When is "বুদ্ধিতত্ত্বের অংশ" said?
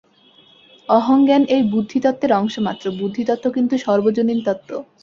1.71-2.55